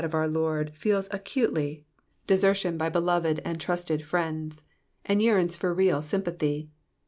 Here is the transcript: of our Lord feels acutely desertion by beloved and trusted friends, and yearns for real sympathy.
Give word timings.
of 0.03 0.15
our 0.15 0.27
Lord 0.27 0.75
feels 0.75 1.07
acutely 1.11 1.85
desertion 2.25 2.75
by 2.75 2.89
beloved 2.89 3.39
and 3.45 3.61
trusted 3.61 4.03
friends, 4.03 4.63
and 5.05 5.21
yearns 5.21 5.55
for 5.55 5.75
real 5.75 6.01
sympathy. 6.01 6.71